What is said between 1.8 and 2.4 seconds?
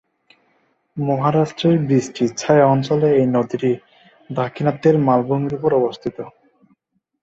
বৃষ্টি